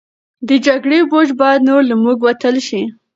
[0.47, 2.81] د جګړې بوج باید نور له موږ وتل شي.